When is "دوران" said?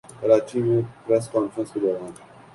1.79-2.11